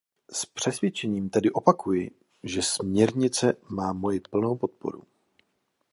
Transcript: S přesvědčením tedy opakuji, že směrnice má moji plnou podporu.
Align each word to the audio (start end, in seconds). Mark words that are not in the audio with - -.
S 0.31 0.45
přesvědčením 0.45 1.29
tedy 1.29 1.51
opakuji, 1.51 2.11
že 2.43 2.61
směrnice 2.61 3.53
má 3.69 3.93
moji 3.93 4.19
plnou 4.19 4.57
podporu. 4.57 5.03